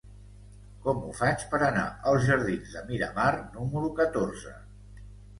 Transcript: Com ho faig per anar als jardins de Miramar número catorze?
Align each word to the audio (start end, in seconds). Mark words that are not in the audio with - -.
Com 0.83 1.01
ho 1.09 1.09
faig 1.17 1.43
per 1.51 1.59
anar 1.65 1.83
als 2.11 2.25
jardins 2.29 2.71
de 2.77 2.81
Miramar 2.87 3.27
número 3.57 3.91
catorze? 4.01 4.55